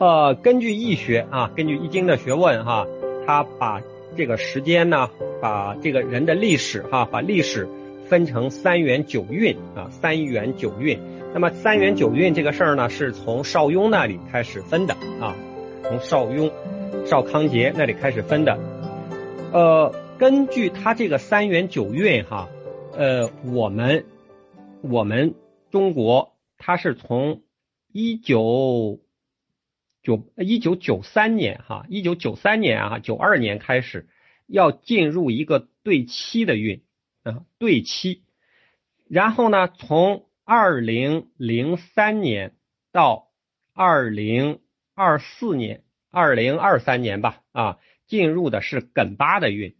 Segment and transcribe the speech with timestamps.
[0.00, 2.86] 呃，根据易学啊，根据易经的学问哈，
[3.26, 3.82] 他把
[4.16, 5.10] 这个时间呢，
[5.42, 7.68] 把这个人的历史哈，把历史
[8.06, 10.98] 分成三元九运啊，三元九运。
[11.34, 15.36] 那么三元九运这个事儿呢，是从邵雍那里开始分的啊，
[15.82, 16.50] 从邵雍、
[17.04, 18.58] 邵康节那里开始分的。
[19.52, 22.48] 呃，根据他这个三元九运哈，
[22.96, 24.06] 呃，我们
[24.80, 25.34] 我们
[25.70, 27.42] 中国它是从
[27.92, 28.98] 一九。
[30.02, 34.08] 九一九九三年哈，一九九三年啊，九二年开始
[34.46, 36.82] 要进入一个对七的运
[37.22, 38.22] 啊，对七。
[39.08, 42.54] 然后呢，从二零零三年
[42.92, 43.28] 到
[43.72, 44.60] 二零
[44.94, 49.76] 二四年、二零二三年吧啊，进入的是艮八的运。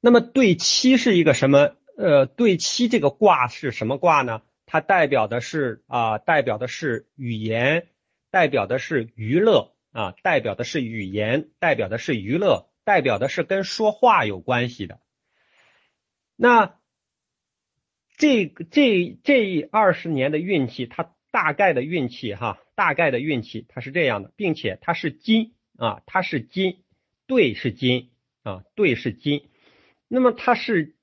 [0.00, 1.76] 那么对七是一个什么？
[1.96, 4.40] 呃，对七这个卦是什么卦呢？
[4.64, 7.86] 它代表的是啊，代表的是语言。
[8.30, 15.00] 代表的是娱乐啊，代表的是语言，代表的是娱乐，代表的是跟说话有关系的。
[16.36, 16.78] 那
[18.16, 26.84] 这这这二十年的运气，它大概的运气哈，大概的运气它是这样的，并且它是金啊，它是金，
[27.26, 28.12] 对是金
[28.44, 29.48] 啊，对是金。
[30.06, 30.94] 那么它是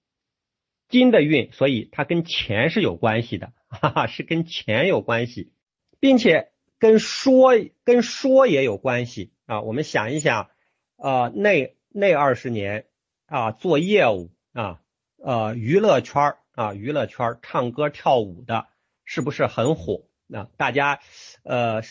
[0.88, 5.52] 金的运，所以它跟钱是有关系的，哈哈，是跟钱有关系，
[6.00, 6.52] 并且。
[6.80, 9.62] 跟说跟说也有关系啊！
[9.62, 10.50] 我们想一想，
[10.96, 12.86] 呃，那那二十年
[13.26, 14.82] 啊，做业务啊，
[15.18, 18.68] 呃，娱乐圈啊，娱乐圈唱歌跳舞的，
[19.06, 20.04] 是不是很火？
[20.28, 21.00] 那大家
[21.44, 21.82] 呃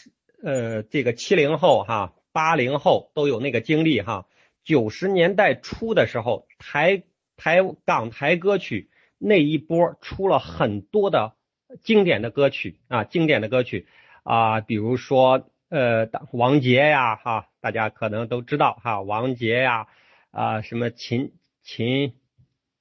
[0.42, 4.26] 呃，这个七零后哈，八零后都有那个经历哈。
[4.62, 7.02] 九十年代初的时候，台
[7.36, 11.34] 台港台歌曲那一波出了很多的
[11.82, 13.88] 经典的歌曲啊，经典的歌曲。
[14.26, 19.86] 啊，比如说，呃，王杰呀，哈，大家可能都知道哈，王杰呀，
[20.32, 22.12] 啊，什么秦秦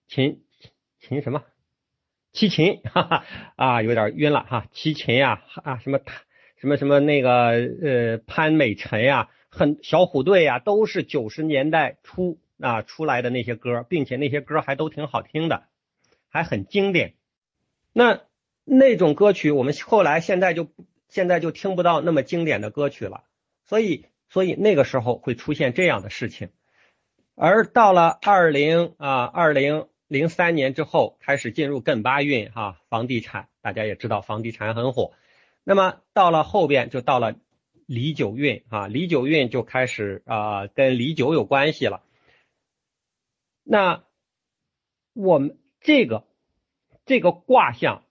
[0.08, 0.42] 秦
[1.00, 1.44] 秦什么
[2.34, 3.26] 齐秦，哈哈，
[3.58, 6.00] 啊，有点晕了哈，齐秦呀，啊，什么
[6.58, 15.66] 什么什么那个呃潘美辰呀，很小虎队呀，都是九十年代初啊出来的那些歌，并且那些歌还都挺好听的，
[16.28, 17.14] 还很经典。
[17.94, 18.22] 那
[18.64, 20.68] 那种歌曲，我们后来现在就。
[21.08, 23.24] 现在就听不到那么经典的歌曲了，
[23.66, 26.50] 所以所以那个时候会出现这样的事情，
[27.36, 35.14] 而到了二零啊二零零三年之后开始进入艮八运哈，房地产大家也知道房地产很火，
[35.64, 37.36] 那么到了后边就到了
[37.86, 42.04] 离九运啊，离九运就开始啊跟离九有关系了，
[43.64, 44.04] 那
[45.14, 46.26] 我们这个
[47.06, 48.02] 这个卦象。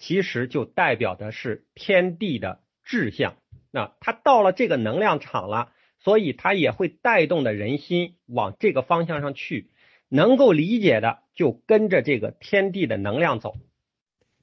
[0.00, 3.36] 其实就代表的是天地的志向，
[3.70, 9.70] 那它到了这个能量场了，所以它也会带动的人心往这个方向上去。
[10.08, 13.54] 能够理解的就跟着这个天地的能量走，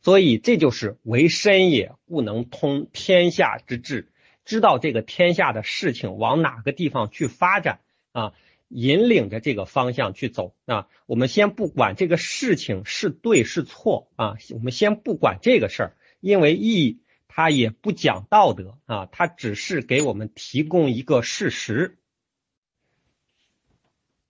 [0.02, 4.10] 所以这就是为身也，故能通天下之志，
[4.46, 7.82] 知道这个天下的事情往哪个地方去发展
[8.14, 8.34] 啊。
[8.70, 10.88] 引领着这个方向去走啊！
[11.06, 21.98] 我们先不管这个事情是对是错啊，我们先不管这个事儿，因为义它也不讲道德啊，它只是给我们提供一个事实。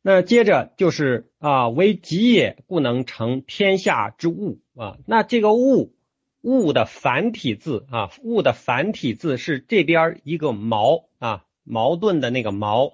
[0.03, 4.97] 那接着就是啊，为己也，不能成天下之物啊。
[5.07, 5.95] 那这个物
[6.41, 12.93] 物的繁体字啊，物的繁体字是这边一个矛啊，矛盾的那个矛。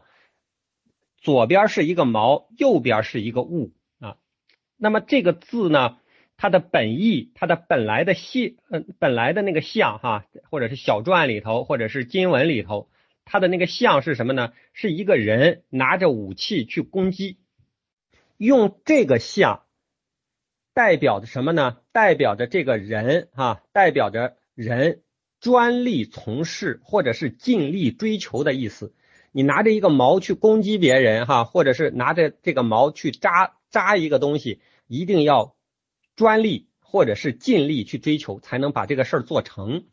[1.24, 4.18] 左边是一个毛，右边是一个物啊。
[4.76, 5.98] 那么这个字呢，
[6.36, 12.90] 它的本意，它的本来的象，嗯，本来的那个象哈，或者是小篆里头，或者是金文里头，
[13.24, 14.52] 它的那个象是什么呢？
[14.74, 17.38] 是一个人拿着武器去攻击，
[18.36, 19.64] 用这个象
[20.74, 21.78] 代表着什么呢？
[21.94, 25.04] 代表着这个人哈，代表着人
[25.40, 28.94] 专利从事或者是尽力追求的意思。
[29.36, 35.56] 你拿着一个矛去攻击别人，哈，或者是拿着这个矛去扎扎一个东西，一定要
[36.16, 39.86] 专利或者是尽力去追求，才能把这个事儿做成。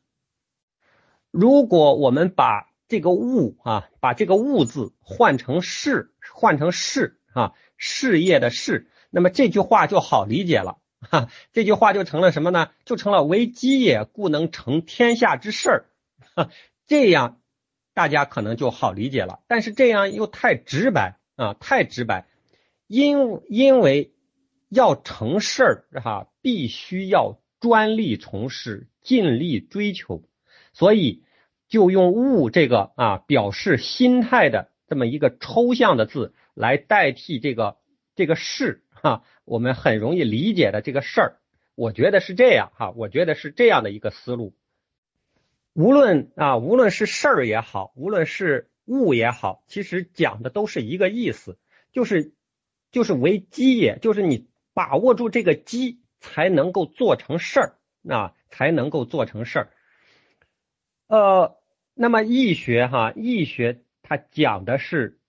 [1.31, 12.73] 如果我们把这个物啊，把这个物字换成事，换成事啊，事业的事，那么这句话就好理解了，哈，这句话就成了什么呢？
[12.85, 15.87] 就成了为基也，故能成天下之事儿，
[16.37, 16.51] 哈，
[16.87, 17.40] 这样。
[18.01, 22.27] 大家可能就好理解了，但是这样又太直白啊，太直白。
[22.87, 24.15] 因因为
[24.71, 30.23] 要成事儿哈，必须要专力从事，尽力追求，
[30.73, 31.25] 所以
[31.69, 37.77] 就用物这个啊表示心态的这么一个抽象的字来代替这个
[38.17, 41.37] 这个事哈，我们很容易理解的这个事儿，
[41.75, 44.55] 我觉得是这样哈，我觉得是这样的一个思路。
[45.73, 51.59] 无论啊，无论是事儿也好，无论是物也好，其实讲的都是一个意思，
[51.93, 52.35] 就是
[52.91, 57.79] 就是为机也，就是你把握住这个机，才能够做成事儿
[58.09, 59.71] 啊，才能够做成事儿。
[61.07, 61.57] 呃，
[61.95, 65.21] 那么易学哈，易学它讲的是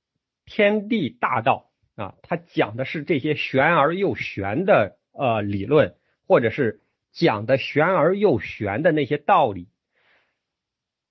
[0.46, 5.96] 天地大道啊，它讲的是这些玄而又玄的呃理论，
[6.28, 9.68] 或者是讲的玄而又玄的那些道理。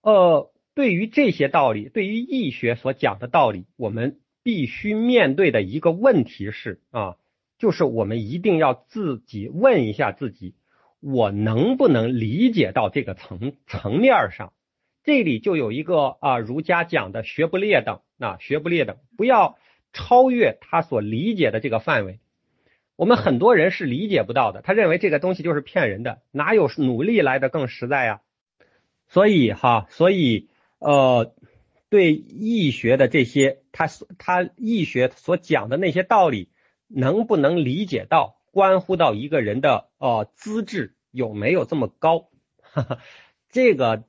[0.02, 7.16] 呃，对于这些道理，对于易学所讲的道理，我们必须面对的一个问题是啊，
[7.58, 10.54] 就是我们一定要自己问一下自己，
[11.00, 14.52] 我能不能理解到这个层层面上？
[15.02, 19.58] 这里就有一个啊，儒家讲的学不列等啊，学不列等，不要
[19.92, 22.20] 超越他所理解的这个范围。
[22.96, 28.20] 我们很多人是理解不到的，他认为这个东西就是骗人的，哪有努力来的更实在呀？
[29.10, 30.48] 所以哈，所以
[30.78, 31.34] 呃，
[31.88, 36.48] 对易学的这些，他他易学所讲的那些道理，
[36.86, 42.28] 能不能理解到，关乎到一个人的呃资质有没有这么高？
[43.50, 44.04] 这个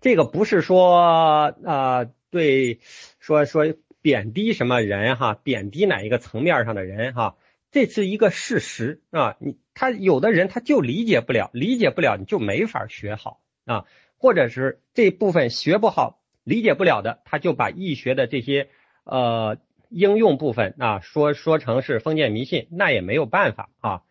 [0.00, 2.78] 这个不是说啊，对，
[3.18, 7.36] 说说贬低什么人哈，贬低哪一个层面上的人哈，
[7.72, 9.36] 这是一个事实啊。
[9.40, 13.84] 你他有的人他就理解不了，理解不了你就没法学好啊。
[14.24, 18.70] 或者是这部分学不好、理解不了的，他就把易学的这些
[19.04, 19.58] 呃
[19.90, 24.02] 应用部分啊说说成是封建迷信，那也没有办法啊。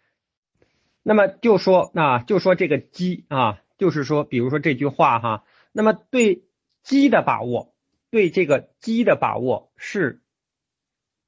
[1.02, 6.44] 那么就说啊，就说这个机啊，就是说，比如说这句话哈，那么对
[6.84, 7.74] 机的把握，
[8.12, 10.22] 对这个机的把握是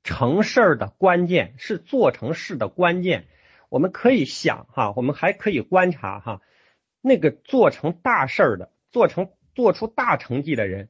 [0.04, 3.26] 成事儿的关键，是做成事的关键。
[3.70, 6.42] 我们可以想哈，我们还可以观察哈，
[7.02, 8.70] 那个做成大事儿的。
[8.96, 10.88] 做成做出大成绩的人，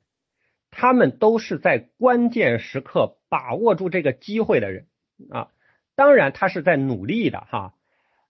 [0.69, 4.85] 他们都是在关键时刻把握住这个机会的人
[5.31, 5.47] 啊。
[5.95, 7.73] 当然，他是在努力的哈。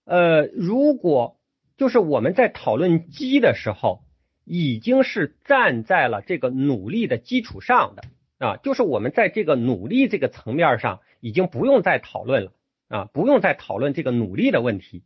[0.04, 1.38] 呃，如果
[1.76, 4.02] 就是我们在讨论机的时候，
[4.46, 8.04] 已经是站在了这个努力的基础上的
[8.38, 12.52] 啊，就是我们在这个努力这个层面上，已经不用再讨论了
[12.88, 15.02] 啊，不用再讨论这个努力的问题。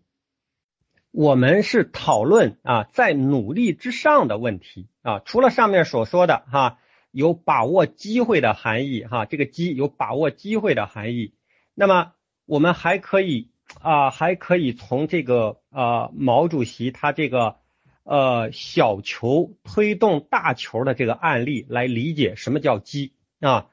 [1.13, 5.21] 我们是讨论啊，在努力之上的问题啊。
[5.25, 6.79] 除了上面所说的哈，
[7.11, 11.35] 有把握机会的含义哈，这个机有把握机会的含义。
[11.75, 12.13] 那么
[12.47, 17.57] 我们还可以啊，还可以从这个呃毛主席他这个
[18.05, 23.67] 呃小球推动大球的这个案例来理解什么叫机啊。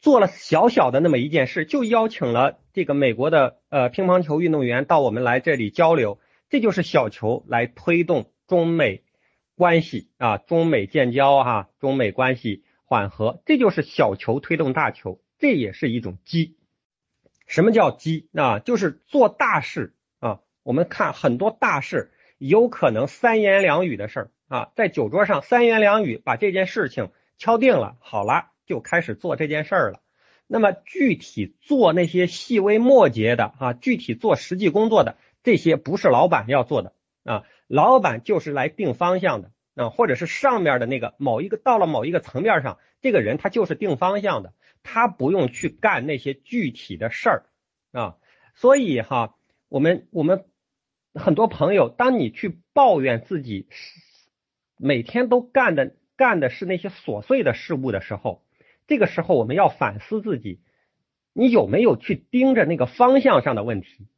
[0.00, 6.18] 做了小小的那么一件事，就邀请了这个美国的呃乒乓球运动员到我们来这里交流。
[6.50, 9.02] 这就是小球来推动中美
[9.54, 16.56] 关系啊，中美建交哈，中美关系缓和，这就是小球推动大球，这也是一种机。
[17.46, 18.58] 什么叫机啊？
[18.60, 20.40] 就是做大事啊。
[20.62, 30.00] 我们看很多大事，有可能三言两语的事儿啊，在酒桌上三言两语把这件事情敲定了，好了，就开始做这件事儿了。
[30.46, 35.18] 那么具体做那些细微末节的啊，具体做实际工作的。
[35.42, 36.92] 这些不是老板要做的
[37.24, 44.52] 啊，老板就是来定方向的啊，或者是上面的那个某一个到了某一个层面上，这个人他就是定方向的，
[44.82, 47.46] 他不用去干那些具体的事儿
[47.92, 48.16] 啊。
[48.54, 49.36] 所以哈，
[49.68, 50.46] 我们我们
[51.14, 53.68] 很多朋友，当你去抱怨自己
[54.76, 58.42] 每天都干的干的是那些琐碎的事物的时候，
[58.86, 60.60] 这个时候我们要反思自己，
[61.32, 64.08] 你有没有去盯着那个方向上的问题？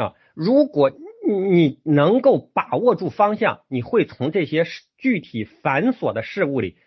[0.00, 0.90] 啊，如果
[1.26, 4.64] 你能够把握住方向，你会从这些
[4.96, 6.78] 具体繁琐的事物里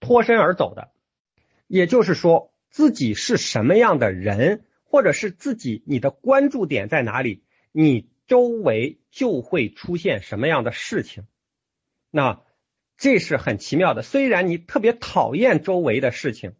[0.00, 0.90] 脱身而走的。
[1.68, 11.26] 也就是说，自己是什么样的人，或者是自己你的关注点在哪里，你周围就会出现什么样的事情。
[12.10, 12.42] 那
[12.96, 14.02] 这是很奇妙的。
[14.02, 16.54] 虽然你特别讨厌周围的事情，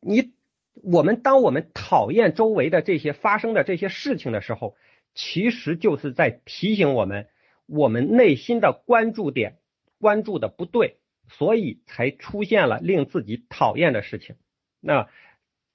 [0.00, 0.32] 你。
[0.74, 4.76] 我们当我们讨厌周围的这些发生的这些事情的时候，
[5.14, 7.28] 其实就是在提醒我们，
[7.66, 9.58] 我们内心的关注点
[9.98, 10.98] 关注的不对，
[11.28, 14.36] 所以才出现了令自己讨厌的事情。
[14.80, 15.08] 那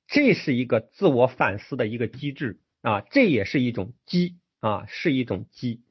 [0.08, 5.84] 这是一个自我反思的一个机制啊，这也是一种机啊，是一种机。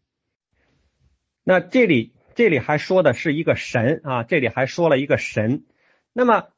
[1.44, 5.64] 那这里这里还说的是一个神啊，这里还说了一个神。
[6.12, 6.49] 那么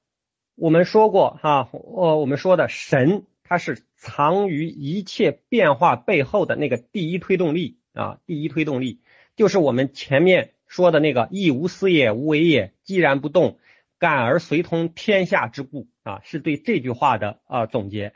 [0.56, 9.00] 我们说过哈，呃，我们说的神，它是藏于一切变化背后的那个第一推动力啊，第一推动力
[9.36, 13.58] 就是我们前面说的那个“亦无私也，无为也，寂然不动，
[13.98, 18.14] 感而随通天下之故”啊，是对这句话的啊总结。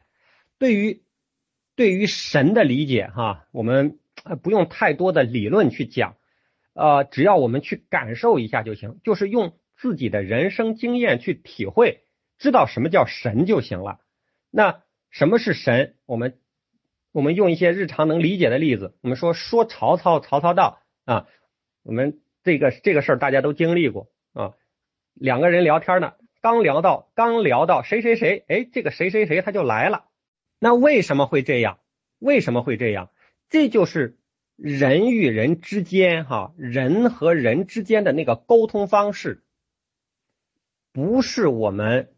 [0.58, 1.02] 对于
[1.76, 3.98] 对于神的理解哈，我们
[4.42, 6.16] 不用太多的理论去讲。
[6.72, 12.04] 呃，只要我们去感受一下就行，就是用自己的人生经验去体会，
[12.40, 14.00] 知道什么叫神就行了。
[14.50, 15.94] 那什么是神？
[16.06, 16.40] 我们
[17.12, 21.28] 我们用一些日常能理解的例子，我们说说曹操，曹操到啊，
[21.84, 24.54] 我们这个这个事儿大家都经历过啊。
[25.14, 30.06] 两个人聊天呢，刚聊到刚聊到谁谁谁，哎，这个谁谁谁他就来了。
[30.58, 31.78] 那为什么会这样？
[32.18, 33.10] 为什么会这样？
[33.48, 34.16] 这就是。
[34.62, 39.42] 人与人之间，哈，人和人之间的那个沟通方式，
[40.92, 42.12] 不是我们，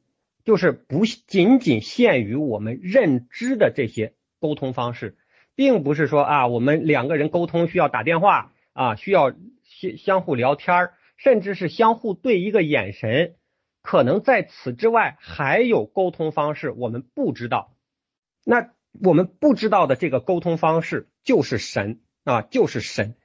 [0.44, 5.16] 就是不仅仅限于我们认知的这些沟通方式，
[5.54, 9.30] 并不是说啊，我们两个人沟通需要打电话啊，需要
[9.64, 13.34] 相相互聊天甚至是相互对一个眼神，
[13.82, 17.74] 可能在此之外还有沟通方式，我们不知道。
[18.44, 18.70] 那
[19.02, 22.00] 我们不知道的这个沟通方式就是神。
[22.24, 23.16] 啊，就是神，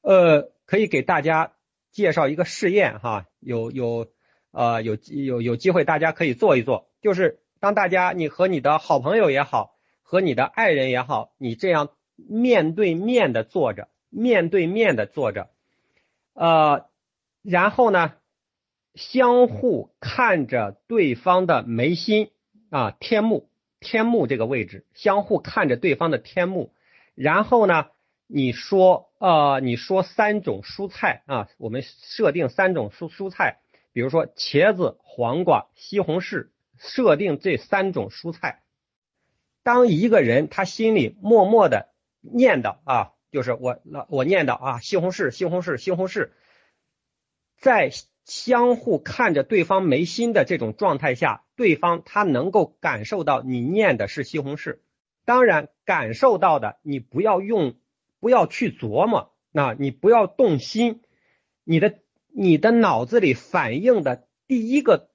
[0.00, 1.54] 呃，可以给大家
[1.90, 4.06] 介绍一个试验哈，有有
[4.54, 15.50] 呃有有有机会大家可以做一做，就是当大家你和你的好朋友也好，和你的爱人也好，你这样面对面的坐着，面对面的坐着，
[16.32, 16.86] 呃，
[17.42, 18.14] 然后呢，
[18.94, 22.30] 相互看着对方的眉心
[22.70, 23.48] 啊，天目
[23.80, 26.72] 天目这个位置，相互看着对方的天目，
[27.14, 27.86] 然后呢。
[28.26, 33.58] 你说呃，你说三种蔬菜啊，我们设定三种蔬蔬菜，
[33.94, 38.62] 比如说茄子、黄瓜、西红柿，设定这三种蔬菜。
[39.62, 41.88] 当一个人他心里默默的
[42.20, 46.28] 念叨啊，就是我我念叨啊，西红柿、西红柿、西红柿，
[47.56, 47.90] 在
[48.26, 54.80] 相互看着对方眉心的这种状态下，对方他能够感受到你念的是西红柿。
[55.24, 57.76] 当然，感受到的你不要用。
[58.20, 61.02] 不要去琢磨，那你不要动心，
[61.62, 61.98] 你的
[62.36, 65.08] 你的脑子里反映的第一个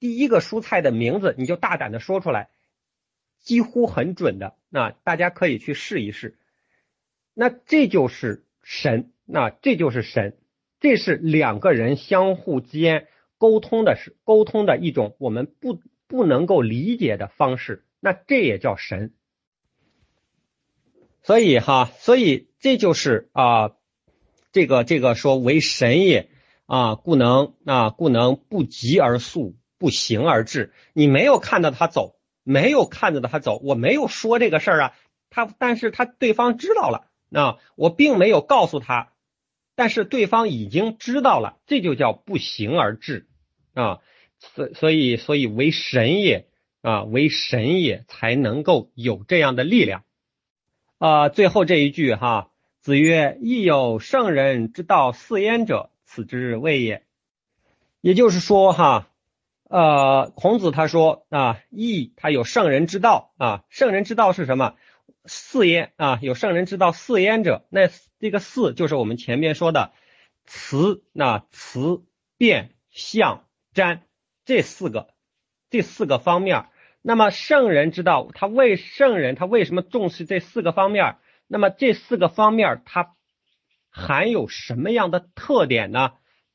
[0.00, 2.50] 第一个蔬菜的名字，你就大胆的说出来，
[3.38, 4.56] 几乎很准的。
[4.68, 6.36] 那大家可以去试一试。
[7.32, 10.36] 那这就是神，那这就是神，
[10.80, 13.06] 这是两个人相互间
[13.38, 17.84] 沟通的是沟通的一种我们不不能够理解的方式。
[18.00, 19.14] 那这也叫神。
[21.22, 23.76] 所以哈，所以这就是啊，
[24.50, 26.28] 这个这个说为神也
[26.66, 30.72] 啊，故能啊，故能不疾而速，不行而至。
[30.92, 34.96] 你没有看到他走，没有看着他走，我没有说这个事儿啊。
[35.30, 39.12] 他，但是他对方知道了，那我并没有告诉他，
[39.74, 43.26] 但是对方已经知道了，这就叫不行而至
[43.74, 44.00] 啊。
[44.38, 46.48] 所所以所以为神也
[46.82, 50.04] 啊，为神也才能够有这样的力量。
[50.98, 57.02] 啊，最后这一句哈，子曰：“亦有圣人之道似焉者，此之谓也。”
[58.00, 59.08] 也就是说哈，
[59.70, 64.74] 呃，孔子他说啊，义他有圣人之道啊，圣人之道是什么？
[65.24, 67.88] 四焉啊，有圣人之道四焉者，那
[68.20, 69.92] 这个四就是我们前面说的
[70.44, 72.04] 辞，那辞、
[72.36, 74.02] 变、象、占
[74.44, 75.08] 这四个
[75.70, 76.66] 这四个方面。
[77.00, 81.16] 那么圣人之道，他为圣人，他为什么重视这四个方面？
[81.46, 83.14] 那么这四个方面，他
[83.96, 86.14] 含有什么样的特点呢？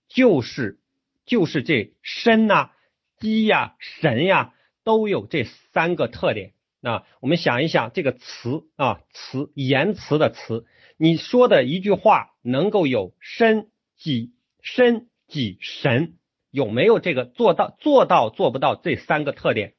[0.10, 0.78] 就是
[1.26, 2.72] 就是这身呐、
[3.18, 4.54] 机呀、神呀，
[4.84, 6.52] 都有这三个特点。
[6.82, 10.66] 那我们想一想，这个词啊，词言辞的词，
[10.98, 16.18] 你说的一句话能够有身、己、身、己、神，
[16.52, 17.78] 有没有这个做到？
[17.80, 19.76] 做到做不到这三个特点？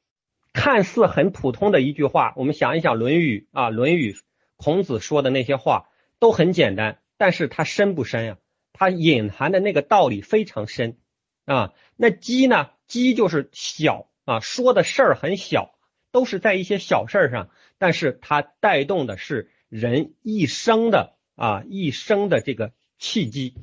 [0.54, 4.12] 看似很普通的一句话，我们想一想《论语》啊，《论语》
[4.56, 5.88] 孔子说的那些话
[6.18, 8.38] 都很简单，但是它深不深呀？
[8.72, 10.96] 它隐含的那个道理非常深
[11.44, 11.74] 啊。
[11.94, 12.70] 那鸡呢？
[12.86, 15.78] 鸡就是小啊，说的事儿很小，
[16.12, 23.54] 都是在一些小事儿上，但是它带动的是人一生的啊一生的这个契机，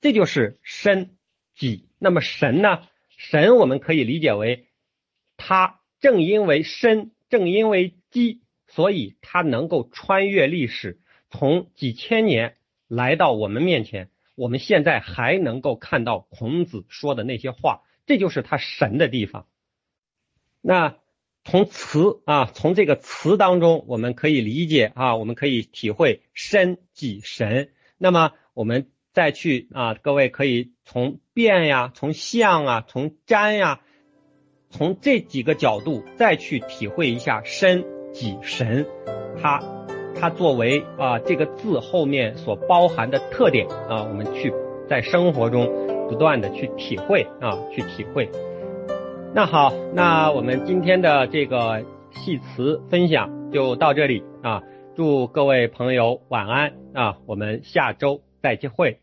[0.00, 1.18] 这就是身
[1.54, 1.90] 己。
[1.98, 2.88] 那么神呢？
[3.10, 4.68] 神我们可以理解为
[5.36, 5.82] 他。
[6.00, 10.98] 正因为深，正因为机，所以它能够穿越历史，
[11.28, 12.56] 从几千年
[12.88, 14.10] 来到我们面前。
[14.34, 19.46] 我们现在还能够看到孔子说的那些话，这就是他神的地方。
[20.60, 20.98] 那
[21.42, 27.70] 从词啊，从这个词当中，我们可以理解啊，我们可以体会身即神。
[27.96, 33.80] 那么我们再去啊，各位可以从变呀，从相啊，从瞻呀，
[34.68, 38.86] 从这几个角度再去体会一下身即神，
[39.40, 39.62] 它
[40.18, 44.52] 它作为啊这个字后面所包含的特点啊，我们去
[44.88, 45.66] 在生活中
[46.08, 48.30] 不断的去体会啊，去体会。
[49.34, 54.62] 那好，那我们今天的这个戏词分享就到这里啊，
[54.94, 59.00] 祝各位朋友晚安啊，我们下周再会。